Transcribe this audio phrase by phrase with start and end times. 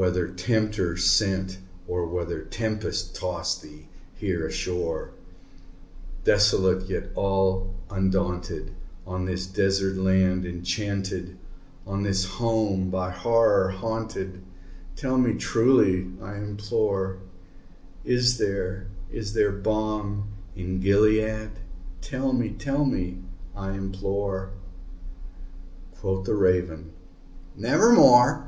[0.00, 1.58] Whether Tempter sent,
[1.88, 5.10] or whether tempest tossed thee here ashore,
[6.22, 8.70] Desolate yet all undaunted,
[9.04, 11.36] on this desert land enchanted
[11.84, 14.40] On this home by Horror haunted
[14.94, 17.18] tell me truly, I implore
[18.04, 21.50] Is there is there balm in Gilead?
[22.02, 23.18] tell me tell me,
[23.56, 24.50] I implore!"
[25.96, 26.92] Quoth the Raven,
[27.56, 28.44] "Nevermore."